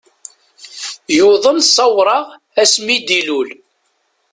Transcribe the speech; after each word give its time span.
Yuḍen 1.17 1.59
sawraɣ 1.75 2.25
ass 2.61 2.73
mi 2.85 2.97
d-ilul. 3.07 3.49